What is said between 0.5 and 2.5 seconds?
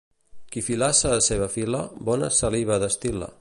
Qui filassa seva fila bona